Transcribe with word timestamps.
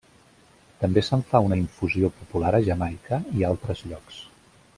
També 0.83 1.03
se'n 1.09 1.21
fa 1.33 1.41
una 1.49 1.59
infusió 1.63 2.11
popular 2.23 2.55
a 2.61 2.63
Jamaica 2.71 3.21
i 3.41 3.47
altres 3.53 3.89
llocs. 3.93 4.21